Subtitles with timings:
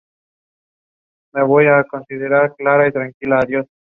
[1.33, 1.85] Las avenidas
[3.19, 3.67] Dr.